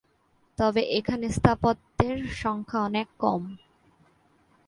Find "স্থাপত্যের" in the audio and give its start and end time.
1.29-2.17